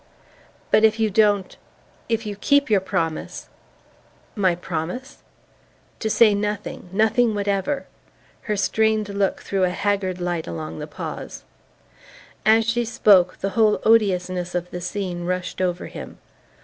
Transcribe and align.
"But 0.71 0.83
if 0.83 0.99
you 0.99 1.11
don't 1.11 1.55
if 2.09 2.25
you 2.25 2.35
keep 2.35 2.71
your 2.71 2.79
promise" 2.79 3.49
"My 4.45 4.55
promise?" 4.55 5.21
"To 5.99 6.09
say 6.09 6.33
nothing... 6.33 6.89
nothing 6.91 7.35
whatever..." 7.35 7.85
Her 8.49 8.57
strained 8.57 9.09
look 9.09 9.41
threw 9.41 9.63
a 9.63 9.69
haggard 9.69 10.19
light 10.19 10.47
along 10.47 10.79
the 10.79 10.87
pause. 10.87 11.43
As 12.47 12.67
she 12.67 12.83
spoke, 12.83 13.41
the 13.41 13.49
whole 13.49 13.79
odiousness 13.83 14.55
of 14.55 14.71
the 14.71 14.81
scene 14.81 15.25
rushed 15.25 15.61
over 15.61 15.85
him. 15.85 16.17